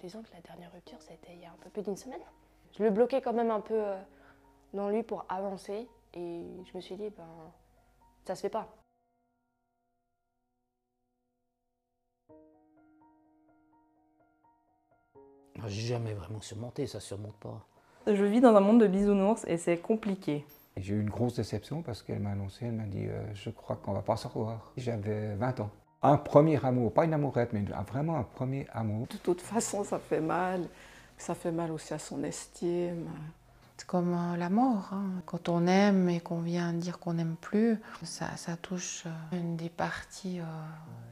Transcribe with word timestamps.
disons 0.00 0.22
que 0.22 0.32
la 0.32 0.40
dernière 0.40 0.72
rupture, 0.72 1.00
c'était 1.00 1.34
il 1.34 1.40
y 1.40 1.44
a 1.44 1.50
un 1.50 1.56
peu 1.62 1.70
plus 1.70 1.82
d'une 1.82 1.96
semaine. 1.96 2.20
Je 2.78 2.82
le 2.82 2.90
bloquais 2.90 3.20
quand 3.20 3.32
même 3.32 3.50
un 3.50 3.60
peu 3.60 3.74
euh, 3.74 3.96
dans 4.74 4.88
lui 4.90 5.02
pour 5.02 5.24
avancer. 5.28 5.88
Et 6.14 6.44
je 6.64 6.76
me 6.76 6.80
suis 6.80 6.96
dit, 6.96 7.10
ben, 7.10 7.52
ça 8.24 8.34
se 8.34 8.42
fait 8.42 8.50
pas. 8.50 8.68
J'ai 15.66 15.86
jamais 15.86 16.12
vraiment 16.12 16.40
surmonté, 16.40 16.86
ça 16.86 17.00
surmonte 17.00 17.36
pas. 17.36 17.66
Je 18.06 18.24
vis 18.24 18.40
dans 18.40 18.54
un 18.54 18.60
monde 18.60 18.80
de 18.80 18.86
bisounours 18.86 19.44
et 19.46 19.56
c'est 19.56 19.78
compliqué. 19.78 20.44
J'ai 20.76 20.94
eu 20.94 21.00
une 21.00 21.10
grosse 21.10 21.34
déception 21.34 21.82
parce 21.82 22.02
qu'elle 22.02 22.20
m'a 22.20 22.30
annoncé, 22.30 22.66
elle 22.66 22.72
m'a 22.72 22.84
dit 22.84 23.06
euh, 23.06 23.34
Je 23.34 23.50
crois 23.50 23.76
qu'on 23.76 23.92
va 23.92 24.02
pas 24.02 24.16
se 24.16 24.28
revoir. 24.28 24.72
J'avais 24.76 25.34
20 25.34 25.60
ans. 25.60 25.70
Un 26.06 26.16
premier 26.18 26.64
amour, 26.64 26.92
pas 26.92 27.04
une 27.04 27.14
amourette, 27.14 27.52
mais 27.52 27.64
vraiment 27.90 28.16
un 28.16 28.22
premier 28.22 28.66
amour. 28.72 29.06
De 29.08 29.16
toute 29.16 29.40
façon, 29.40 29.82
ça 29.84 29.98
fait 29.98 30.20
mal. 30.20 30.66
Ça 31.18 31.34
fait 31.34 31.50
mal 31.52 31.70
aussi 31.72 31.94
à 31.94 31.98
son 31.98 32.22
estime. 32.24 33.08
C'est 33.78 33.86
comme 33.86 34.14
euh, 34.14 34.36
la 34.36 34.48
mort. 34.50 34.90
hein. 34.92 35.10
Quand 35.26 35.48
on 35.48 35.66
aime 35.66 36.08
et 36.08 36.20
qu'on 36.20 36.40
vient 36.40 36.72
dire 36.72 36.98
qu'on 36.98 37.14
n'aime 37.14 37.36
plus, 37.40 37.78
ça, 38.02 38.36
ça 38.36 38.56
touche 38.56 39.04
euh, 39.06 39.36
une 39.38 39.56
des 39.56 39.68
parties 39.68 40.40
euh, 40.40 40.44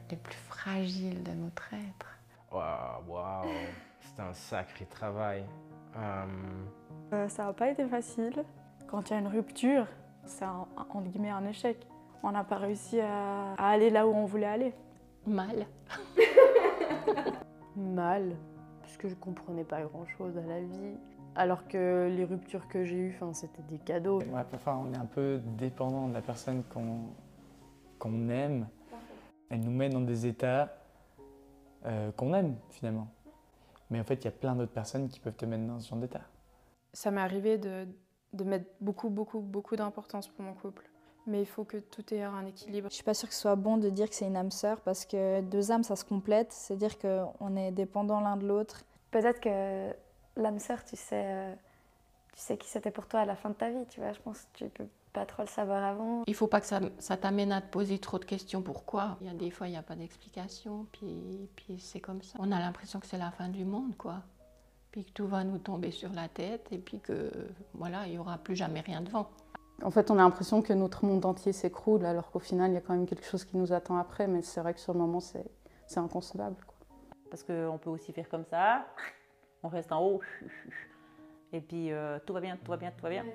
les 0.09 0.17
plus 0.17 0.37
fragiles 0.49 1.23
de 1.23 1.31
notre 1.31 1.73
être. 1.73 2.07
Waouh, 2.51 3.03
waouh, 3.15 3.45
c'est 4.01 4.21
un 4.21 4.33
sacré 4.33 4.85
travail. 4.85 5.43
Euh, 7.11 7.27
ça 7.29 7.45
n'a 7.45 7.53
pas 7.53 7.69
été 7.69 7.85
facile. 7.85 8.43
Quand 8.87 9.09
il 9.09 9.13
y 9.13 9.15
a 9.15 9.19
une 9.19 9.27
rupture, 9.27 9.87
c'est 10.25 10.45
un- 10.45 10.65
un- 10.77 10.81
entre 10.89 11.07
guillemets 11.09 11.29
un 11.31 11.45
échec. 11.45 11.77
On 12.23 12.31
n'a 12.31 12.43
pas 12.43 12.57
réussi 12.57 12.99
à, 13.01 13.53
à 13.57 13.67
aller 13.69 13.89
là 13.91 14.07
où 14.07 14.11
on 14.13 14.25
voulait 14.25 14.45
aller. 14.47 14.73
Mal. 15.27 15.65
Mal, 17.75 18.35
parce 18.81 18.97
que 18.97 19.07
je 19.07 19.15
comprenais 19.15 19.63
pas 19.63 19.81
grand-chose 19.81 20.37
à 20.37 20.41
la 20.41 20.61
vie. 20.61 20.95
Alors 21.35 21.67
que 21.67 22.09
les 22.09 22.23
ruptures 22.23 22.67
que 22.69 22.85
j'ai 22.85 22.95
eues, 22.95 23.13
enfin, 23.15 23.33
c'était 23.33 23.63
des 23.63 23.79
cadeaux. 23.79 24.21
Ouais, 24.21 24.43
parfois, 24.49 24.77
on 24.77 24.93
est 24.93 24.97
un 24.97 25.05
peu 25.05 25.41
dépendant 25.57 26.07
de 26.07 26.13
la 26.13 26.21
personne 26.21 26.63
qu'on 26.63 26.99
qu'on 27.99 28.29
aime. 28.29 28.67
Elle 29.49 29.61
nous 29.61 29.71
met 29.71 29.89
dans 29.89 30.01
des 30.01 30.25
états 30.25 30.77
euh, 31.85 32.11
qu'on 32.11 32.33
aime 32.33 32.55
finalement. 32.71 33.07
Mais 33.89 33.99
en 33.99 34.03
fait, 34.03 34.15
il 34.15 34.25
y 34.25 34.27
a 34.27 34.31
plein 34.31 34.55
d'autres 34.55 34.71
personnes 34.71 35.09
qui 35.09 35.19
peuvent 35.19 35.35
te 35.35 35.45
mettre 35.45 35.65
dans 35.65 35.79
ce 35.79 35.89
genre 35.89 35.99
d'état. 35.99 36.21
Ça 36.93 37.11
m'est 37.11 37.21
arrivé 37.21 37.57
de, 37.57 37.87
de 38.33 38.43
mettre 38.43 38.69
beaucoup, 38.81 39.09
beaucoup, 39.09 39.39
beaucoup 39.39 39.75
d'importance 39.75 40.27
pour 40.27 40.43
mon 40.43 40.53
couple. 40.53 40.89
Mais 41.27 41.41
il 41.41 41.45
faut 41.45 41.63
que 41.63 41.77
tout 41.77 42.13
ait 42.13 42.23
un 42.23 42.45
équilibre. 42.45 42.87
Je 42.89 42.95
suis 42.95 43.03
pas 43.03 43.13
sûre 43.13 43.27
que 43.27 43.35
ce 43.35 43.41
soit 43.41 43.55
bon 43.55 43.77
de 43.77 43.89
dire 43.89 44.09
que 44.09 44.15
c'est 44.15 44.27
une 44.27 44.37
âme 44.37 44.51
sœur 44.51 44.79
parce 44.81 45.05
que 45.05 45.41
deux 45.41 45.71
âmes, 45.71 45.83
ça 45.83 45.95
se 45.95 46.05
complète. 46.05 46.51
C'est-à-dire 46.51 46.99
qu'on 46.99 47.55
est 47.55 47.71
dépendants 47.71 48.19
l'un 48.19 48.37
de 48.37 48.47
l'autre. 48.47 48.83
Peut-être 49.11 49.39
que 49.39 49.91
l'âme 50.35 50.59
sœur, 50.59 50.83
tu 50.83 50.95
sais, 50.95 51.23
euh, 51.25 51.55
tu 52.33 52.41
sais 52.41 52.57
qui 52.57 52.69
c'était 52.69 52.91
pour 52.91 53.07
toi 53.07 53.21
à 53.21 53.25
la 53.25 53.35
fin 53.35 53.49
de 53.49 53.55
ta 53.55 53.69
vie, 53.69 53.85
tu 53.89 53.99
vois. 54.01 54.13
Je 54.13 54.19
pense 54.19 54.41
que 54.41 54.65
tu 54.65 54.69
peux 54.69 54.87
pas 55.13 55.25
trop 55.25 55.43
le 55.43 55.47
savoir 55.47 55.83
avant. 55.83 56.23
Il 56.27 56.35
faut 56.35 56.47
pas 56.47 56.59
que 56.59 56.67
ça, 56.67 56.81
ça 56.99 57.15
t'amène 57.15 57.51
à 57.51 57.61
te 57.61 57.71
poser 57.71 57.97
trop 57.97 58.19
de 58.19 58.25
questions. 58.25 58.61
Pourquoi 58.61 59.17
Il 59.21 59.27
y 59.27 59.29
a 59.29 59.33
des 59.33 59.49
fois, 59.49 59.67
il 59.67 59.71
n'y 59.71 59.77
a 59.77 59.83
pas 59.83 59.95
d'explication, 59.95 60.85
puis, 60.91 61.49
puis 61.55 61.79
c'est 61.79 62.01
comme 62.01 62.21
ça. 62.21 62.37
On 62.39 62.51
a 62.51 62.59
l'impression 62.59 62.99
que 62.99 63.07
c'est 63.07 63.17
la 63.17 63.31
fin 63.31 63.47
du 63.47 63.63
monde, 63.63 63.95
quoi. 63.97 64.21
Puis 64.91 65.05
que 65.05 65.11
tout 65.11 65.27
va 65.27 65.43
nous 65.43 65.57
tomber 65.57 65.91
sur 65.91 66.11
la 66.11 66.27
tête, 66.27 66.67
et 66.71 66.77
puis 66.77 66.99
que, 66.99 67.31
voilà, 67.73 68.05
il 68.07 68.11
n'y 68.11 68.17
aura 68.17 68.37
plus 68.37 68.55
jamais 68.55 68.81
rien 68.81 69.01
devant. 69.01 69.29
En 69.83 69.91
fait, 69.91 70.09
on 70.09 70.15
a 70.15 70.23
l'impression 70.23 70.61
que 70.61 70.73
notre 70.73 71.05
monde 71.05 71.25
entier 71.25 71.51
s'écroule, 71.51 72.05
alors 72.05 72.31
qu'au 72.31 72.39
final, 72.39 72.71
il 72.71 72.75
y 72.75 72.77
a 72.77 72.81
quand 72.81 72.93
même 72.93 73.05
quelque 73.05 73.25
chose 73.25 73.43
qui 73.45 73.57
nous 73.57 73.73
attend 73.73 73.97
après. 73.97 74.27
Mais 74.27 74.41
c'est 74.41 74.61
vrai 74.61 74.73
que 74.73 74.79
sur 74.79 74.93
le 74.93 74.99
moment, 74.99 75.19
c'est 75.19 75.45
c'est 75.87 75.99
inconcevable. 75.99 76.55
quoi. 76.65 76.75
Parce 77.29 77.43
qu'on 77.43 77.77
peut 77.81 77.89
aussi 77.89 78.11
faire 78.13 78.27
comme 78.29 78.45
ça, 78.45 78.85
on 79.63 79.67
reste 79.67 79.91
en 79.91 80.01
haut, 80.03 80.21
et 81.53 81.61
puis 81.61 81.91
euh, 81.91 82.17
tout 82.25 82.33
va 82.33 82.39
bien, 82.41 82.57
tout 82.63 82.71
va 82.71 82.77
bien, 82.77 82.91
tout 82.91 83.03
va 83.03 83.09
bien. 83.09 83.25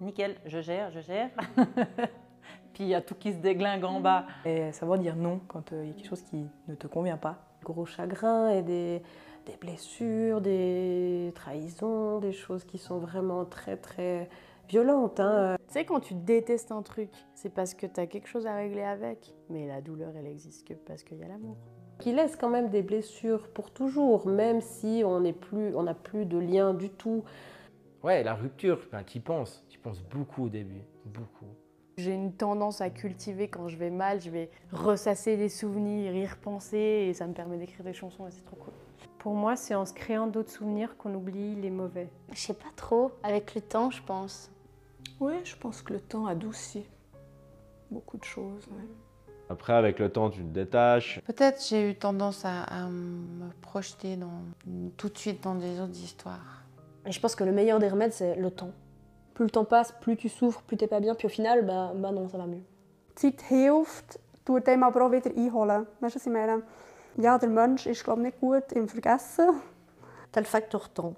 Nickel, 0.00 0.36
je 0.46 0.60
gère, 0.60 0.90
je 0.90 1.00
gère. 1.00 1.30
puis 2.74 2.84
il 2.84 2.88
y 2.88 2.94
a 2.94 3.00
tout 3.00 3.14
qui 3.14 3.32
se 3.32 3.38
déglingue 3.38 3.84
en 3.84 4.00
bas. 4.00 4.26
Et 4.44 4.72
savoir 4.72 4.98
dire 4.98 5.16
non 5.16 5.40
quand 5.48 5.72
euh, 5.72 5.84
il 5.84 5.88
y 5.88 5.92
a 5.92 5.94
quelque 5.94 6.08
chose 6.08 6.22
qui 6.22 6.46
ne 6.68 6.74
te 6.74 6.86
convient 6.86 7.18
pas. 7.18 7.36
Gros 7.62 7.86
chagrin 7.86 8.48
et 8.50 8.62
des, 8.62 9.02
des 9.46 9.56
blessures, 9.60 10.40
des 10.40 11.32
trahisons, 11.34 12.18
des 12.18 12.32
choses 12.32 12.64
qui 12.64 12.78
sont 12.78 12.98
vraiment 12.98 13.44
très 13.44 13.76
très 13.76 14.28
violentes. 14.68 15.20
hein. 15.20 15.56
Tu 15.70 15.74
sais, 15.74 15.84
quand 15.84 16.00
tu 16.00 16.14
détestes 16.14 16.72
un 16.72 16.82
truc, 16.82 17.10
c'est 17.32 17.54
parce 17.54 17.74
que 17.74 17.86
tu 17.86 18.00
as 18.00 18.08
quelque 18.08 18.26
chose 18.26 18.44
à 18.44 18.56
régler 18.56 18.82
avec. 18.82 19.32
Mais 19.50 19.68
la 19.68 19.80
douleur, 19.80 20.12
elle 20.16 20.26
existe 20.26 20.66
que 20.66 20.74
parce 20.74 21.04
qu'il 21.04 21.18
y 21.18 21.22
a 21.22 21.28
l'amour. 21.28 21.56
Qui 22.00 22.12
laisse 22.12 22.34
quand 22.34 22.48
même 22.48 22.70
des 22.70 22.82
blessures 22.82 23.46
pour 23.52 23.70
toujours, 23.70 24.26
même 24.26 24.60
si 24.60 25.04
on 25.06 25.20
n'est 25.20 25.32
plus, 25.32 25.76
on 25.76 25.84
n'a 25.84 25.94
plus 25.94 26.26
de 26.26 26.38
lien 26.38 26.74
du 26.74 26.90
tout. 26.90 27.22
ouais, 28.02 28.24
la 28.24 28.34
rupture, 28.34 28.80
ben, 28.90 29.04
tu 29.04 29.18
y 29.18 29.20
penses. 29.20 29.64
Tu 29.68 29.76
y 29.76 29.80
penses 29.80 30.02
beaucoup 30.02 30.46
au 30.46 30.48
début. 30.48 30.82
Beaucoup. 31.04 31.46
J'ai 31.98 32.14
une 32.14 32.32
tendance 32.32 32.80
à 32.80 32.90
cultiver 32.90 33.46
quand 33.46 33.68
je 33.68 33.76
vais 33.76 33.90
mal, 33.90 34.20
je 34.20 34.30
vais 34.30 34.50
ressasser 34.72 35.36
les 35.36 35.48
souvenirs, 35.48 36.12
y 36.16 36.26
repenser 36.26 37.06
et 37.08 37.14
ça 37.14 37.28
me 37.28 37.32
permet 37.32 37.58
d'écrire 37.58 37.84
des 37.84 37.92
chansons 37.92 38.26
et 38.26 38.32
c'est 38.32 38.44
trop 38.44 38.56
cool. 38.56 38.74
Pour 39.18 39.34
moi, 39.34 39.54
c'est 39.54 39.76
en 39.76 39.86
se 39.86 39.92
créant 39.92 40.26
d'autres 40.26 40.50
souvenirs 40.50 40.96
qu'on 40.96 41.14
oublie 41.14 41.54
les 41.54 41.70
mauvais. 41.70 42.08
Je 42.32 42.40
sais 42.40 42.54
pas 42.54 42.70
trop, 42.74 43.12
avec 43.22 43.54
le 43.54 43.60
temps, 43.60 43.90
je 43.92 44.02
pense. 44.02 44.50
Oui, 45.20 45.34
je 45.44 45.54
pense 45.56 45.82
que 45.82 45.92
le 45.92 46.00
temps 46.00 46.26
adoucit 46.26 46.86
beaucoup 47.90 48.16
de 48.16 48.24
choses. 48.24 48.66
ouais. 48.68 48.88
Après, 49.50 49.72
avec 49.72 49.98
le 49.98 50.10
temps, 50.10 50.30
tu 50.30 50.40
te 50.40 50.48
détaches. 50.48 51.20
Peut-être 51.26 51.60
j'ai 51.68 51.90
eu 51.90 51.94
tendance 51.96 52.44
à, 52.44 52.62
à 52.62 52.88
me 52.88 53.50
projeter 53.60 54.16
dans, 54.16 54.42
tout 54.96 55.08
de 55.08 55.18
suite 55.18 55.42
dans 55.42 55.56
des 55.56 55.80
autres 55.80 55.98
histoires. 55.98 56.62
Et 57.04 57.12
je 57.12 57.20
pense 57.20 57.34
que 57.34 57.42
le 57.44 57.50
meilleur 57.50 57.80
des 57.80 57.88
remèdes, 57.88 58.12
c'est 58.12 58.36
le 58.36 58.50
temps. 58.50 58.70
Plus 59.34 59.44
le 59.46 59.50
temps 59.50 59.64
passe, 59.64 59.92
plus 60.00 60.16
tu 60.16 60.28
souffres, 60.28 60.62
plus 60.62 60.76
t'es 60.76 60.86
pas 60.86 61.00
bien, 61.00 61.14
puis 61.14 61.26
au 61.26 61.30
final, 61.30 61.66
bah, 61.66 61.92
bah 61.96 62.12
non, 62.12 62.28
ça 62.28 62.38
va 62.38 62.46
mieux. 62.46 62.62
Zeit 63.16 63.42
hilft, 63.50 64.20
tut 64.44 64.68
einem 64.68 64.84
aber 64.84 65.04
auch 65.04 65.10
wieder 65.12 65.30
einholen. 65.36 65.86
Weißt 66.00 66.14
du, 66.14 66.20
was 66.20 66.26
ich 66.26 66.32
meine? 66.32 66.62
Ja, 67.16 67.36
der 67.38 67.48
Mensch 67.48 67.86
ist, 67.86 68.04
glaube 68.04 68.20
ich, 68.20 68.26
nicht 68.26 68.40
gut 68.40 68.72
im 68.72 68.88
Vergessen. 68.88 69.60
T'as 70.32 70.40
le 70.40 70.46
facteur 70.46 70.88
temps, 70.92 71.16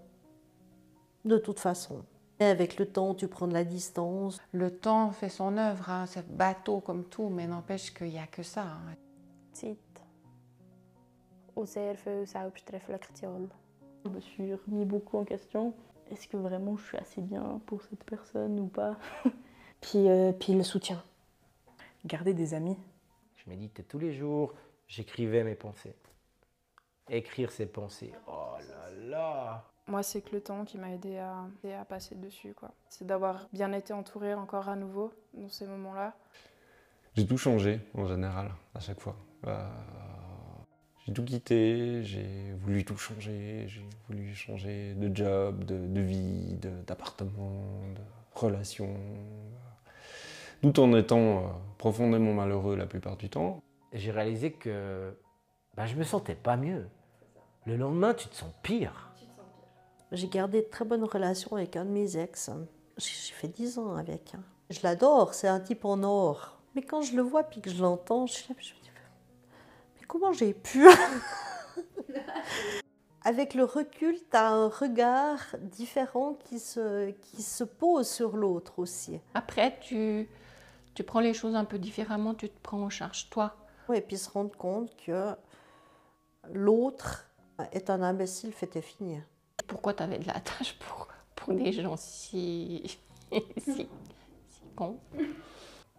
de 1.25 1.37
toute 1.39 1.61
façon. 1.61 2.03
Et 2.43 2.47
avec 2.47 2.77
le 2.77 2.87
temps, 2.87 3.15
tu 3.15 3.29
prends 3.29 3.47
de 3.47 3.53
la 3.53 3.63
distance. 3.63 4.41
Le 4.51 4.77
temps 4.77 5.13
fait 5.13 5.29
son 5.29 5.57
œuvre, 5.59 5.89
hein, 5.89 6.07
c'est 6.07 6.29
bateau 6.29 6.81
comme 6.81 7.05
tout, 7.05 7.29
mais 7.29 7.47
n'empêche 7.47 7.95
qu'il 7.95 8.09
n'y 8.09 8.19
a 8.19 8.27
que 8.27 8.43
ça. 8.43 8.63
hein. 8.63 8.97
Selbstreflexion. 12.27 13.49
Je 14.05 14.11
me 14.11 14.21
suis 14.21 14.55
remis 14.55 14.85
beaucoup 14.85 15.19
en 15.19 15.25
question. 15.25 15.73
Est-ce 16.11 16.27
que 16.27 16.37
vraiment 16.37 16.77
je 16.77 16.85
suis 16.85 16.99
assez 16.99 17.21
bien 17.21 17.61
pour 17.67 17.81
cette 17.83 18.03
personne 18.03 18.59
ou 18.59 18.67
pas? 18.67 18.97
Puis, 19.81 20.09
euh, 20.09 20.33
puis 20.33 20.55
le 20.55 20.65
soutien. 20.65 21.01
Garder 22.05 22.35
des 22.35 22.55
amis. 22.55 22.77
Je 23.37 23.49
méditais 23.51 23.85
tous 23.85 24.01
les 24.01 24.13
jours, 24.13 24.53
j'écrivais 24.89 25.45
mes 25.45 25.55
pensées. 25.55 25.95
Écrire 27.09 27.53
ses 27.53 27.67
pensées. 27.67 28.13
Oh 28.27 28.57
là 28.69 28.91
là 29.09 29.65
Moi, 29.89 30.03
c'est 30.03 30.21
que 30.23 30.33
le 30.35 30.41
temps 30.41 30.65
qui 30.65 30.79
m'a 30.79 30.91
aidé 30.91 31.19
à, 31.19 31.45
à 31.81 31.85
passer 31.85 32.15
dessus. 32.15 32.55
quoi. 32.55 32.71
C'est 32.89 33.07
d'avoir 33.07 33.49
bien 33.53 33.73
été 33.73 33.93
entourée 33.93 34.35
encore 34.35 34.69
à 34.69 34.77
nouveau 34.77 35.13
dans 35.35 35.49
ces 35.49 35.67
moments-là. 35.67 36.15
J'ai 37.15 37.27
tout 37.27 37.37
changé 37.37 37.81
en 37.95 38.07
général, 38.07 38.53
à 38.75 38.81
chaque 38.81 39.01
fois. 39.01 39.17
Euh, 39.47 39.69
j'ai 41.05 41.13
tout 41.13 41.25
quitté, 41.25 42.03
j'ai 42.05 42.53
voulu 42.61 42.85
tout 42.85 42.97
changer, 42.97 43.65
j'ai 43.67 43.85
voulu 44.09 44.35
changer 44.35 44.95
de 44.95 45.15
job, 45.15 45.65
de, 45.65 45.87
de 45.87 46.01
vie, 46.01 46.55
de- 46.55 46.83
d'appartement, 46.87 47.83
de, 47.95 48.01
relation, 48.35 48.97
tout 50.63 50.79
en 50.81 50.95
étant 50.97 51.19
euh, 51.19 51.49
profondément 51.77 52.33
malheureux 52.33 52.77
la 52.77 52.87
plupart 52.87 53.17
du 53.17 53.29
temps. 53.29 53.63
J'ai 53.93 54.11
réalisé 54.11 54.53
que 54.53 55.15
ben, 55.77 55.87
je 55.87 55.97
me 55.97 56.05
sentais 56.05 56.35
pas 56.37 56.57
mieux. 56.57 56.89
Le 57.67 57.77
lendemain, 57.77 58.15
tu 58.15 58.29
te 58.29 58.35
sens 58.35 58.51
pire. 58.63 59.12
J'ai 60.13 60.29
gardé 60.29 60.61
de 60.61 60.67
très 60.69 60.85
bonnes 60.85 61.05
relations 61.05 61.57
avec 61.57 61.75
un 61.77 61.87
de 61.87 61.91
mes 61.91 62.19
ex. 62.19 62.51
J'ai 62.99 63.33
fait 63.33 63.49
10 63.49 63.79
ans 63.79 63.97
avec. 63.97 64.35
Je 64.69 64.81
l'adore, 64.83 65.33
c'est 65.33 65.49
un 65.49 65.59
type 65.59 65.87
en 65.87 66.03
or. 66.03 66.59
Mais 66.75 66.83
quand 66.83 67.01
je 67.01 67.17
le 67.17 67.23
vois 67.23 67.45
puis 67.45 67.63
que 67.63 67.71
je 67.71 67.81
l'entends, 67.81 68.27
je, 68.27 68.35
me 68.51 68.61
dis, 68.61 68.75
mais 69.99 70.07
comment 70.07 70.33
j'ai 70.33 70.53
pu? 70.53 70.87
Avec 73.25 73.55
le 73.55 73.65
recul, 73.65 74.17
tu 74.17 74.37
as 74.37 74.51
un 74.51 74.69
regard 74.69 75.39
différent 75.61 76.35
qui 76.35 76.59
se, 76.59 77.11
qui 77.11 77.43
se 77.43 77.63
pose 77.65 78.09
sur 78.09 78.37
l'autre 78.37 78.81
aussi. 78.81 79.21
Après, 79.33 79.79
tu, 79.81 80.29
tu 80.95 81.05
prends 81.05 81.21
les 81.21 81.33
choses 81.33 81.55
un 81.55 81.65
peu 81.65 81.79
différemment, 81.79 82.35
tu 82.35 82.51
te 82.51 82.59
prends 82.63 82.83
en 82.83 82.91
charge 82.91 83.31
toi. 83.31 83.55
Et 83.95 84.01
puis 84.01 84.19
se 84.19 84.29
rendre 84.29 84.57
compte 84.57 84.95
que 84.97 85.35
l'autre 86.53 87.31
est 87.73 87.91
un 87.91 88.03
imbécile 88.03 88.53
fait 88.53 88.75
et 88.77 88.83
fini. 88.83 89.21
Pourquoi 89.73 89.95
tu 89.95 90.03
avais 90.03 90.19
de 90.19 90.27
la 90.27 90.39
tâche 90.39 90.75
pour, 90.81 91.09
pour 91.35 91.55
des 91.55 91.73
gens 91.73 91.97
si, 91.97 92.99
si, 93.57 93.73
si 93.73 93.89
cons 94.77 94.99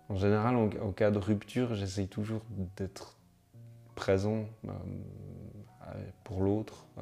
En 0.09 0.15
général, 0.15 0.55
en, 0.55 0.69
en 0.79 0.91
cas 0.91 1.09
de 1.09 1.17
rupture, 1.17 1.73
j'essaye 1.73 2.07
toujours 2.07 2.41
d'être 2.77 3.17
présent 3.95 4.45
euh, 4.65 4.71
pour 6.23 6.41
l'autre, 6.41 6.85
euh, 6.99 7.01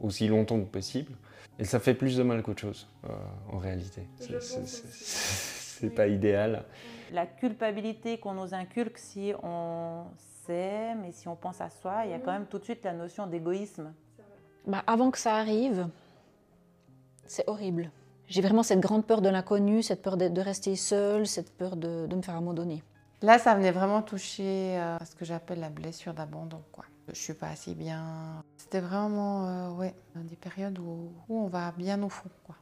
aussi 0.00 0.26
longtemps 0.26 0.58
que 0.58 0.64
possible. 0.70 1.12
Et 1.58 1.66
ça 1.66 1.80
fait 1.80 1.92
plus 1.92 2.16
de 2.16 2.22
mal 2.22 2.42
qu'autre 2.42 2.62
chose, 2.62 2.88
euh, 3.04 3.08
en 3.52 3.58
réalité. 3.58 4.08
C'est- 4.18 5.90
pas 5.94 6.06
idéal. 6.08 6.64
La 7.12 7.26
culpabilité 7.26 8.18
qu'on 8.18 8.32
nous 8.34 8.54
inculque 8.54 8.96
si 8.96 9.34
on 9.42 10.04
s'aime 10.46 11.04
et 11.04 11.12
si 11.12 11.28
on 11.28 11.36
pense 11.36 11.60
à 11.60 11.68
soi, 11.68 12.06
il 12.06 12.10
y 12.10 12.14
a 12.14 12.18
quand 12.18 12.32
même 12.32 12.46
tout 12.46 12.58
de 12.58 12.64
suite 12.64 12.84
la 12.84 12.94
notion 12.94 13.26
d'égoïsme. 13.26 13.92
Bah, 14.66 14.82
avant 14.86 15.10
que 15.10 15.18
ça 15.18 15.36
arrive, 15.36 15.88
c'est 17.26 17.48
horrible. 17.48 17.90
J'ai 18.28 18.42
vraiment 18.42 18.62
cette 18.62 18.80
grande 18.80 19.04
peur 19.04 19.22
de 19.22 19.28
l'inconnu, 19.28 19.82
cette 19.82 20.02
peur 20.02 20.16
de, 20.16 20.40
rester 20.40 20.76
seule, 20.76 21.26
cette 21.26 21.52
peur 21.56 21.76
de, 21.76 22.06
de 22.06 22.16
me 22.16 22.22
faire 22.22 22.36
abandonner. 22.36 22.82
Là, 23.22 23.38
ça 23.38 23.54
venait 23.54 23.72
vraiment 23.72 24.02
toucher 24.02 24.78
euh, 24.78 24.96
à 24.98 25.04
ce 25.04 25.14
que 25.14 25.24
j'appelle 25.24 25.60
la 25.60 25.68
blessure 25.68 26.14
d'abandon. 26.14 26.62
Quoi. 26.72 26.84
Je 27.08 27.18
suis 27.18 27.34
pas 27.34 27.48
assez 27.48 27.74
bien. 27.74 28.42
C'était 28.56 28.80
vraiment 28.80 29.46
euh, 29.46 29.70
ouais, 29.72 29.94
des 30.14 30.36
périodes 30.36 30.78
où, 30.78 31.12
où 31.28 31.44
on 31.44 31.48
va 31.48 31.72
bien 31.72 32.02
au 32.02 32.08
fond. 32.08 32.30
Quoi. 32.44 32.54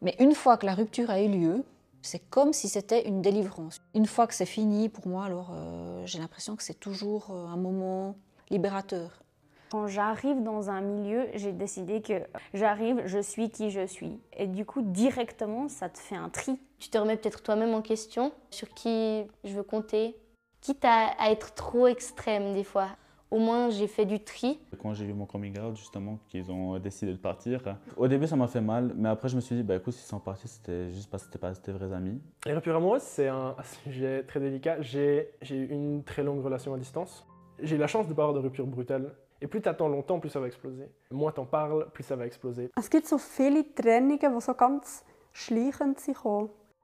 Mais 0.00 0.14
une 0.20 0.34
fois 0.34 0.56
que 0.56 0.66
la 0.66 0.74
rupture 0.74 1.10
a 1.10 1.20
eu 1.20 1.28
lieu, 1.28 1.64
c'est 2.02 2.20
comme 2.30 2.52
si 2.52 2.68
c'était 2.68 3.06
une 3.08 3.22
délivrance. 3.22 3.80
Une 3.94 4.06
fois 4.06 4.26
que 4.26 4.34
c'est 4.34 4.46
fini, 4.46 4.88
pour 4.88 5.06
moi, 5.08 5.24
alors 5.24 5.52
euh, 5.52 6.06
j'ai 6.06 6.18
l'impression 6.18 6.56
que 6.56 6.62
c'est 6.62 6.78
toujours 6.78 7.28
euh, 7.30 7.46
un 7.46 7.56
moment 7.56 8.16
libérateur. 8.50 9.22
Quand 9.70 9.86
j'arrive 9.86 10.42
dans 10.42 10.70
un 10.70 10.80
milieu, 10.80 11.26
j'ai 11.34 11.52
décidé 11.52 12.00
que 12.00 12.14
j'arrive, 12.54 13.02
je 13.04 13.18
suis 13.18 13.50
qui 13.50 13.70
je 13.70 13.86
suis. 13.86 14.18
Et 14.34 14.46
du 14.46 14.64
coup, 14.64 14.80
directement, 14.80 15.68
ça 15.68 15.90
te 15.90 15.98
fait 15.98 16.16
un 16.16 16.30
tri. 16.30 16.58
Tu 16.78 16.88
te 16.88 16.96
remets 16.96 17.18
peut-être 17.18 17.42
toi-même 17.42 17.74
en 17.74 17.82
question 17.82 18.32
sur 18.50 18.68
qui 18.70 19.24
je 19.44 19.52
veux 19.54 19.62
compter, 19.62 20.16
quitte 20.62 20.84
à, 20.86 21.08
à 21.18 21.30
être 21.30 21.54
trop 21.54 21.86
extrême 21.86 22.54
des 22.54 22.64
fois. 22.64 22.88
Au 23.30 23.38
moins, 23.38 23.68
j'ai 23.68 23.88
fait 23.88 24.06
du 24.06 24.20
tri. 24.20 24.58
Quand 24.80 24.94
j'ai 24.94 25.04
vu 25.04 25.12
mon 25.12 25.26
coming 25.26 25.58
out, 25.60 25.76
justement, 25.76 26.18
qu'ils 26.30 26.50
ont 26.50 26.78
décidé 26.78 27.12
de 27.12 27.18
partir, 27.18 27.76
au 27.98 28.08
début 28.08 28.26
ça 28.26 28.36
m'a 28.36 28.48
fait 28.48 28.62
mal, 28.62 28.94
mais 28.96 29.10
après 29.10 29.28
je 29.28 29.36
me 29.36 29.42
suis 29.42 29.54
dit, 29.54 29.62
bah 29.62 29.76
écoute, 29.76 29.92
s'ils 29.92 30.08
sont 30.08 30.18
partis, 30.18 30.48
c'était 30.48 30.90
juste 30.92 31.10
parce 31.10 31.24
que 31.24 31.26
c'était 31.26 31.38
pas 31.38 31.52
des 31.52 31.72
vrais 31.72 31.94
amis. 31.94 32.22
Les 32.46 32.54
ruptures 32.54 32.74
amoureuses, 32.74 33.02
c'est 33.02 33.28
un 33.28 33.54
sujet 33.84 34.22
très 34.22 34.40
délicat. 34.40 34.80
J'ai 34.80 35.30
eu 35.50 35.66
une 35.66 36.04
très 36.04 36.22
longue 36.22 36.42
relation 36.42 36.72
à 36.72 36.78
distance. 36.78 37.26
J'ai 37.62 37.76
eu 37.76 37.78
la 37.78 37.86
chance 37.86 38.08
de 38.08 38.14
pas 38.14 38.22
avoir 38.22 38.34
de 38.34 38.40
rupture 38.40 38.66
brutale. 38.66 39.12
Et 39.40 39.46
plus 39.46 39.62
tu 39.62 39.68
attends 39.68 39.88
longtemps, 39.88 40.18
plus 40.18 40.30
ça 40.30 40.40
va 40.40 40.46
exploser. 40.46 40.90
Moins 41.10 41.32
t'en 41.32 41.46
parles, 41.46 41.88
plus 41.92 42.02
ça 42.02 42.16
va 42.16 42.26
exploser. 42.26 42.70
Es 42.76 42.90
gibt 42.90 43.06
so 43.06 43.18
viele 43.18 43.74
Trennungen, 43.74 44.18
die 44.18 44.40
so 44.40 44.54
ganz 44.54 45.04
schleichend 45.32 46.00
sind. 46.00 46.16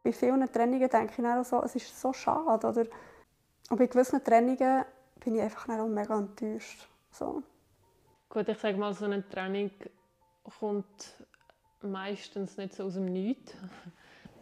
Bei 0.05 0.13
vielen 0.13 0.53
Trennungen 0.53 0.89
denke 0.89 1.11
ich 1.11 1.17
dann 1.17 1.45
so, 1.45 1.63
es 1.63 1.75
ist 1.75 2.01
so 2.01 2.13
schade. 2.13 2.67
Oder? 2.67 2.87
Und 3.71 3.79
bei 3.79 3.87
gewissen 3.87 4.23
Trennungen 4.23 4.85
bin 5.25 5.35
ich 5.35 5.43
einfach 5.43 5.67
dann 5.67 5.81
auch 5.81 5.89
mega 5.89 6.17
enttäuscht. 6.17 6.89
So. 7.11 7.43
Gut, 8.29 8.49
ich 8.49 8.59
sage 8.59 8.77
mal, 8.77 8.93
so 8.95 9.07
eine 9.07 9.29
Trennung 9.29 9.71
kommt 10.61 11.17
meistens 11.83 12.57
nicht 12.57 12.75
so 12.75 12.85
aus 12.85 12.95
dem 12.95 13.07
Nichts. 13.07 13.55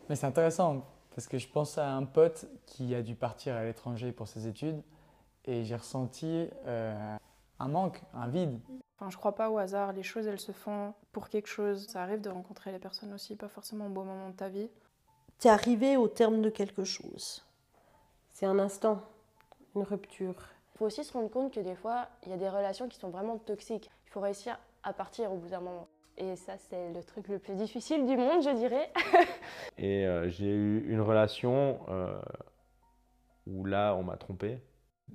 Mais 0.09 0.20
c'est 0.20 0.26
intéressant 0.26 0.82
parce 1.14 1.29
que 1.29 1.38
je 1.38 1.49
pense 1.49 1.79
à 1.79 1.94
un 1.94 2.05
pote 2.05 2.47
qui 2.67 2.94
a 2.94 3.03
dû 3.03 3.14
partir 3.14 3.55
à 3.55 3.64
l'étranger 3.64 4.12
pour 4.12 4.26
ses 4.26 4.47
études 4.47 4.82
et 5.44 5.64
j'ai 5.64 5.76
ressenti 5.76 6.49
euh, 6.67 7.17
un 7.62 7.69
manque, 7.69 8.03
un 8.14 8.29
vide. 8.29 8.59
Enfin, 8.97 9.11
je 9.11 9.17
crois 9.17 9.35
pas 9.35 9.50
au 9.50 9.59
hasard, 9.59 9.93
les 9.93 10.03
choses 10.03 10.26
elles 10.26 10.41
se 10.41 10.53
font 10.53 10.94
pour 11.12 11.29
quelque 11.29 11.49
chose. 11.49 11.87
Ça 11.88 12.03
arrive 12.03 12.20
de 12.20 12.29
rencontrer 12.29 12.73
les 12.73 12.79
personnes 12.79 13.12
aussi, 13.12 13.37
pas 13.37 13.49
forcément 13.49 13.87
au 13.87 13.91
bon 13.91 14.05
moment 14.05 14.31
de 14.31 14.37
ta 14.37 14.49
vie. 14.49 14.69
Tu 15.38 15.49
es 15.49 15.50
arrivé 15.50 15.97
au 15.97 16.09
terme 16.09 16.43
de 16.43 16.50
quelque 16.50 16.85
chose. 16.85 17.44
C'est 18.31 18.47
un 18.47 18.59
instant, 18.59 19.00
une 19.75 19.82
rupture. 19.82 20.35
Il 20.75 20.79
faut 20.79 20.87
aussi 20.87 21.05
se 21.05 21.12
rendre 21.12 21.31
compte 21.31 21.53
que 21.53 21.61
des 21.61 21.75
fois, 21.75 22.09
il 22.25 22.31
y 22.31 22.32
a 22.32 22.37
des 22.37 22.49
relations 22.49 22.88
qui 22.88 22.99
sont 22.99 23.11
vraiment 23.11 23.38
toxiques. 23.38 23.91
Il 24.06 24.11
faut 24.11 24.20
réussir 24.20 24.59
à 24.82 24.93
partir 24.93 25.32
au 25.32 25.37
bout 25.37 25.49
d'un 25.49 25.61
moment. 25.61 25.88
Et 26.19 26.37
ça, 26.37 26.55
c'est 26.59 26.93
le 26.93 27.03
truc 27.03 27.29
le 27.29 27.38
plus 27.38 27.55
difficile 27.55 28.06
du 28.06 28.17
monde, 28.17 28.43
je 28.43 28.50
dirais. 28.50 28.93
Et 29.79 30.06
euh, 30.06 30.29
j'ai 30.29 30.50
eu 30.50 30.88
une 30.88 31.00
relation 31.00 31.81
euh, 31.88 32.20
où 33.47 33.64
là, 33.64 33.94
on 33.94 34.03
m'a 34.03 34.17
trompé. 34.17 34.61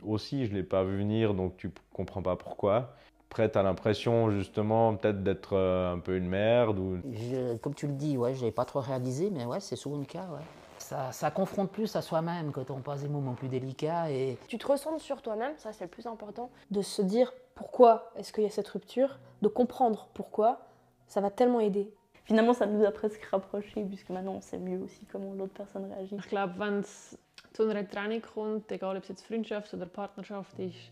Aussi, 0.06 0.46
je 0.46 0.52
ne 0.52 0.58
l'ai 0.58 0.64
pas 0.64 0.84
vu 0.84 0.98
venir, 0.98 1.34
donc 1.34 1.58
tu 1.58 1.72
comprends 1.94 2.22
pas 2.22 2.36
pourquoi. 2.36 2.94
Après, 3.30 3.52
tu 3.52 3.58
as 3.58 3.64
l'impression 3.64 4.32
justement 4.32 4.96
peut-être 4.96 5.22
d'être 5.24 5.54
euh, 5.56 5.94
un 5.94 6.00
peu 6.00 6.16
une 6.16 6.28
merde. 6.30 6.80
Ou... 6.80 6.98
Je- 7.12 7.58
comme 7.58 7.76
tu 7.76 7.88
le 7.88 7.94
dis, 7.94 8.18
ouais, 8.18 8.34
je 8.34 8.46
l'ai 8.46 8.52
pas 8.52 8.66
trop 8.66 8.80
réalisé, 8.80 9.30
mais 9.30 9.46
ouais, 9.46 9.60
c'est 9.60 9.76
souvent 9.76 9.98
le 9.98 10.06
cas. 10.06 10.28
ouais. 10.32 10.42
Ça, 10.78 11.12
ça 11.12 11.32
confronte 11.32 11.72
plus 11.72 11.96
à 11.98 12.02
soi-même 12.02 12.52
quand 12.54 12.70
on 12.72 12.80
passe 12.80 13.02
des 13.02 13.10
moments 13.10 13.34
plus 13.34 13.50
délicats. 13.50 14.10
Et 14.10 14.38
Tu 14.48 14.58
te 14.58 14.66
ressens 14.68 15.00
sur 15.00 15.22
toi-même, 15.22 15.54
ça 15.58 15.74
c'est 15.74 15.84
le 15.86 15.90
plus 15.90 16.06
important. 16.08 16.50
de 16.72 16.82
se 16.82 17.02
dire 17.02 17.34
pourquoi 17.56 18.12
est-ce 18.16 18.32
qu'il 18.32 18.44
y 18.44 18.48
a 18.48 18.50
cette 18.50 18.70
rupture, 18.70 19.20
de 19.42 19.48
comprendre 19.50 20.08
pourquoi, 20.14 20.60
ça 21.08 21.20
va 21.20 21.30
tellement 21.30 21.60
aider. 21.60 21.92
Finalement, 22.24 22.54
ça 22.54 22.66
nous 22.66 22.86
a 22.86 22.92
presque 22.92 23.24
rapprochés, 23.26 23.84
puisque 23.84 24.10
maintenant 24.10 24.34
on 24.36 24.42
sait 24.42 24.60
mieux 24.60 24.80
aussi 24.80 25.06
comment 25.12 25.34
l'autre 25.34 25.54
personne 25.54 25.86
réagit. 25.92 26.16
Wenn 26.58 26.80
es 26.80 27.18
zu 27.54 27.68
einer 27.68 27.88
Trennung 27.88 28.22
kommt, 28.22 28.72
egal 28.72 28.98
ob 28.98 29.04
es 29.04 29.10
jetzt 29.10 29.26
Freundschaft 29.26 29.74
oder 29.74 29.86
Partnerschaft 29.86 30.58
ist, 30.60 30.92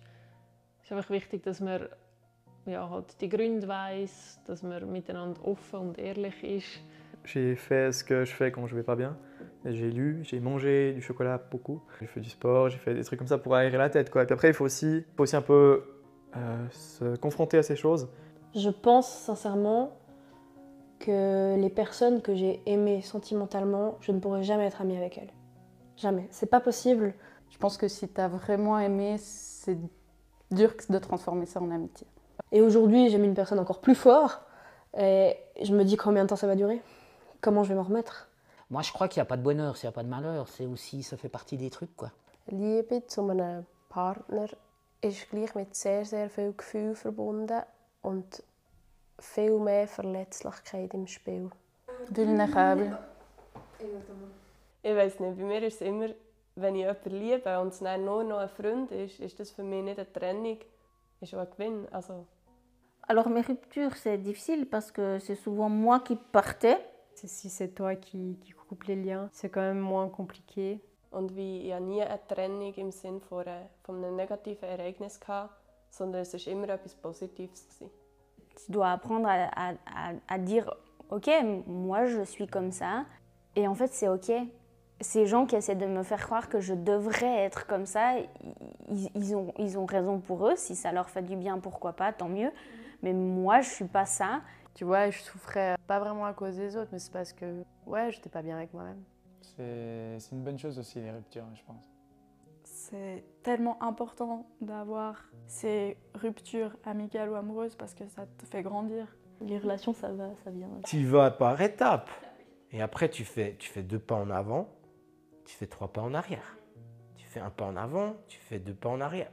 ist 0.84 0.92
einfach 0.92 1.10
wichtig, 1.10 1.44
dass 1.44 1.60
man 1.60 1.88
ja, 2.66 2.90
halt 2.90 3.19
die 3.22 3.30
Gründe 3.30 3.68
weiß, 3.68 4.42
dass 4.48 4.63
man 4.63 4.92
miteinander 4.92 5.40
offen 5.46 5.80
und 5.80 5.98
ehrlich 5.98 6.44
ist. 6.44 6.81
J'ai 7.24 7.56
fait 7.56 7.92
ce 7.92 8.04
que 8.04 8.24
je 8.24 8.34
fais 8.34 8.52
quand 8.52 8.68
je 8.68 8.75
vais 8.75 8.84
pas 8.84 8.96
bien. 8.96 9.18
J'ai 9.66 9.90
lu, 9.90 10.19
j'ai 10.24 10.40
mangé 10.40 10.94
du 10.94 11.02
chocolat 11.02 11.40
beaucoup. 11.40 11.81
J'ai 12.00 12.06
fait 12.06 12.22
du 12.22 12.30
sport, 12.30 12.69
j'ai 12.69 12.78
fait 12.78 12.94
des 12.94 13.04
trucs 13.04 13.18
comme 13.18 13.28
ça 13.28 13.40
pour 13.40 13.56
aérer 13.56 13.78
la 13.78 13.90
tête. 13.90 14.12
Quoi. 14.12 14.24
Et 14.24 14.25
puis 14.25 14.34
après, 14.34 14.50
il 14.50 14.54
faut 14.54 14.66
aussi, 14.66 15.04
faut 15.18 15.24
aussi 15.24 15.36
un 15.36 15.42
peu 15.42 15.84
euh, 16.38 16.68
se 16.69 17.16
confronter 17.16 17.57
à 17.57 17.63
ces 17.63 17.75
choses. 17.75 18.07
Je 18.54 18.69
pense 18.69 19.10
sincèrement 19.10 19.98
que 21.00 21.56
les 21.60 21.69
personnes 21.69 22.22
que 22.22 22.36
j'ai 22.36 22.62
aimées 22.68 23.02
sentimentalement, 23.02 23.98
je 24.02 24.12
ne 24.12 24.19
pourrais 24.19 24.44
jamais 24.44 24.66
être 24.68 24.81
amie 24.81 24.98
avec 24.98 25.18
elles. 25.18 25.34
Jamais. 26.06 26.28
C'est 26.30 26.46
pas 26.46 26.60
possible. 26.60 27.16
Je 27.50 27.57
pense 27.57 27.78
que 27.78 27.88
si 27.88 28.07
tu 28.07 28.22
as 28.22 28.28
vraiment 28.28 28.78
aimé, 28.78 29.18
c'est 29.18 29.75
dur 30.52 30.72
de 30.88 31.00
transformer 31.00 31.48
ça 31.48 31.60
en 31.60 31.72
amitié. 31.72 32.06
Et 32.52 32.62
aujourd'hui, 32.62 33.10
j'aime 33.10 33.24
une 33.24 33.34
personne 33.34 33.57
encore 33.57 33.81
plus 33.81 33.96
fort. 33.96 34.42
Et 34.96 35.36
je 35.60 35.74
me 35.74 35.84
dis 35.84 35.98
combien 35.98 36.24
de 36.24 36.30
temps 36.30 36.36
ça 36.36 36.46
va 36.46 36.56
durer? 36.56 36.80
Comment 37.42 37.63
je 37.63 37.69
vais 37.69 37.75
m'en 37.75 37.81
remettre? 37.81 38.30
Moi, 38.69 38.84
je 38.84 38.94
crois 38.94 39.07
qu'il 39.07 39.19
n'y 39.19 39.24
a 39.24 39.25
pas 39.25 39.36
de 39.36 39.42
bonheur 39.42 39.78
s'il 39.78 39.88
n'y 39.88 39.94
a 39.94 39.96
pas 39.96 40.04
de 40.04 40.10
malheur. 40.10 40.48
C'est 40.48 40.68
aussi, 40.68 41.02
ça 41.02 41.18
fait 41.18 41.28
partie 41.28 41.57
des 41.57 41.72
trucs, 41.72 41.96
quoi. 41.96 42.12
Liebe 42.52 43.02
zu 43.07 43.22
einem 43.28 43.63
Partner 43.90 44.46
ist 45.02 45.28
gleich 45.31 45.56
mit 45.56 45.74
sehr, 45.74 46.06
sehr 46.06 46.30
viel 46.30 46.54
Gefühl 46.56 46.94
verbunden 46.94 47.63
und 48.04 48.44
viel 49.19 49.57
mehr 49.57 49.88
Verletzlichkeit 49.88 50.94
im 50.94 51.07
Spiel. 51.07 51.50
Vulnérable. 52.12 52.95
Ich 54.87 54.95
weiß 54.95 55.19
nicht, 55.19 55.37
bei 55.37 55.44
mir 55.44 55.63
ist 55.63 55.81
es 55.81 55.87
immer, 55.87 56.09
wenn 56.56 56.75
ich 56.75 56.81
jemanden 56.81 57.09
liebe 57.09 57.59
und 57.59 57.69
es 57.69 57.80
dann 57.80 58.06
nur 58.06 58.23
noch 58.23 58.37
ein 58.37 58.49
Freund 58.49 58.92
ist, 58.92 59.19
ist 59.19 59.39
das 59.39 59.49
für 59.51 59.63
mich 59.63 59.83
nicht 59.83 59.97
eine 59.97 60.11
Trennung, 60.13 60.59
ist 61.21 61.33
auch 61.33 61.39
ein 61.39 61.47
Gewinn. 61.49 61.87
Also, 61.92 62.27
Alors 63.07 63.27
mes 63.30 63.47
ruptures, 63.47 63.95
c'est 64.04 64.18
difficile 64.19 64.65
parce 64.68 64.92
que 64.92 65.18
c'est 65.19 65.35
souvent 65.35 65.69
moi 65.69 65.99
qui 66.01 66.15
partais. 66.15 66.77
Si 67.15 67.49
c'est 67.49 67.69
toi 67.73 67.95
qui, 67.95 68.37
qui 68.42 68.51
coupe 68.51 68.83
les 68.83 68.95
liens, 68.95 69.27
c'est 69.31 69.49
quand 69.49 69.61
même 69.61 69.80
moins 69.80 70.07
compliqué. 70.09 70.80
und 71.11 71.33
wie 71.35 71.65
ich 71.68 71.73
hatte 71.73 71.83
nie 71.85 72.01
eine 72.04 72.19
Trennung 72.27 72.73
im 72.75 72.92
Sinne 72.92 73.21
von, 73.21 73.44
von 73.83 74.04
einem 74.04 74.15
negativen 74.18 74.68
Ereignis, 74.69 75.18
gehabt, 75.19 75.56
sondern 75.89 76.21
es 76.21 76.33
war 76.33 76.51
immer 76.54 76.69
etwas 76.69 76.94
Positives. 76.94 77.65
Gewesen. 77.80 77.89
Tu 78.65 78.71
dois 78.71 78.92
apprendre 78.92 79.27
à, 79.30 79.49
à- 79.56 79.75
à- 79.85 80.13
à 80.27 80.37
dire 80.37 80.69
Ok, 81.09 81.27
moi 81.65 82.06
je 82.06 82.23
suis 82.25 82.47
comme 82.47 82.71
ça. 82.71 83.06
Et 83.56 83.68
en 83.68 83.73
fait, 83.75 83.87
c'est 83.94 84.09
ok. 84.09 84.31
Ces 85.02 85.25
gens 85.25 85.45
qui 85.45 85.56
essaient 85.56 85.75
de 85.75 85.85
me 85.85 86.04
faire 86.04 86.23
croire 86.23 86.47
que 86.47 86.61
je 86.61 86.73
devrais 86.73 87.44
être 87.44 87.68
comme 87.68 87.85
ça, 87.85 88.16
ils, 88.90 89.09
ils 89.14 89.35
ont, 89.35 89.54
ils 89.59 89.78
ont 89.78 89.85
raison 89.85 90.19
pour 90.19 90.47
eux. 90.47 90.56
Si 90.56 90.75
ça 90.75 90.92
leur 90.92 91.09
fait 91.09 91.21
du 91.21 91.35
bien, 91.35 91.59
pourquoi 91.59 91.94
pas, 91.94 92.14
tant 92.14 92.30
mieux. 92.30 92.52
Mais 93.04 93.14
moi, 93.14 93.61
je 93.61 93.69
suis 93.69 93.85
pas 93.85 94.06
ça. 94.06 94.42
Tu 94.73 94.83
vois, 94.83 95.09
je 95.09 95.19
souffrais 95.19 95.75
pas 95.87 95.99
vraiment 95.99 96.25
à 96.25 96.33
cause 96.33 96.57
des 96.57 96.75
autres, 96.78 96.90
mais 96.92 96.99
c'est 96.99 97.11
parce 97.11 97.33
que, 97.33 97.64
ouais, 97.85 98.11
j'étais 98.11 98.30
pas 98.30 98.42
bien 98.42 98.57
avec 98.57 98.73
moi-même. 98.73 99.02
C'est 99.42 100.19
c'est 100.19 100.35
une 100.35 100.44
bonne 100.44 100.57
chose 100.57 100.80
aussi, 100.80 100.99
les 100.99 101.11
ruptures, 101.11 101.45
je 101.54 101.64
pense. 101.64 101.90
C'est 102.64 103.23
tellement 103.44 103.81
important 103.81 104.45
d'avoir 104.59 105.30
ces 105.47 105.97
ruptures 106.14 106.75
amicales 106.83 107.30
ou 107.30 107.35
amoureuses 107.35 107.75
parce 107.75 107.94
que 107.94 108.07
ça 108.07 108.25
te 108.37 108.45
fait 108.45 108.64
grandir. 108.64 109.07
Les 109.42 109.57
relations, 109.57 109.94
ça 109.94 110.11
va, 110.11 110.30
ça 110.44 110.52
vient. 110.52 110.69
Tu 110.85 111.06
vas 111.06 111.31
par 111.31 111.59
étapes. 111.61 112.09
Et 112.71 112.81
après, 112.81 113.09
tu 113.09 113.23
fais, 113.23 113.56
tu 113.57 113.69
fais 113.69 113.83
deux 113.83 113.99
pas 113.99 114.16
en 114.16 114.30
avant, 114.30 114.68
tu 115.45 115.56
fais 115.56 115.68
trois 115.68 115.87
pas 115.87 116.02
en 116.02 116.14
arrière. 116.14 116.57
Tu 117.16 117.25
fais 117.28 117.40
un 117.40 117.49
pas 117.49 117.66
en 117.66 117.75
avant, 117.78 118.16
tu 118.28 118.40
fais 118.40 118.59
deux 118.59 118.73
pas 118.73 118.90
en 118.90 118.99
arrière. 119.02 119.31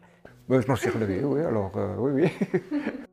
Bah, 0.49 0.61
je 0.61 0.67
m'en 0.67 0.77
suis 0.77 0.91
relevé, 0.91 1.25
oui, 1.25 1.41
alors 1.41 1.77
euh, 1.77 1.97
oui, 1.99 2.23
oui. 2.23 2.61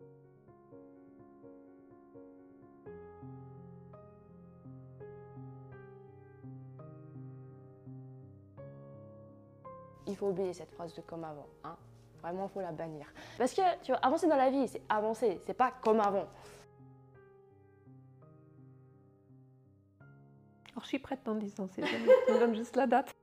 Il 10.08 10.16
faut 10.16 10.30
oublier 10.30 10.54
cette 10.54 10.72
phrase 10.72 10.94
de 10.96 11.02
comme 11.02 11.24
avant. 11.24 11.46
Hein. 11.64 11.76
Vraiment, 12.24 12.48
il 12.48 12.50
faut 12.50 12.62
la 12.62 12.72
bannir. 12.72 13.06
Parce 13.38 13.54
que, 13.54 13.62
tu 13.84 13.92
vois, 13.92 14.00
avancer 14.02 14.28
dans 14.28 14.36
la 14.36 14.50
vie, 14.50 14.68
c'est 14.68 14.82
avancer, 14.90 15.40
c'est 15.46 15.54
pas 15.54 15.72
comme 15.84 16.00
avant. 16.00 16.28
Alors 20.80 20.86
je 20.86 20.90
suis 20.92 21.00
prête 21.00 21.20
dans 21.26 21.36
10 21.36 21.60
ans, 21.60 21.68
c'est. 21.76 21.82
Tu 21.82 22.32
me 22.32 22.40
donnes 22.40 22.56
juste 22.56 22.78
la 22.78 22.88
date. 22.88 23.14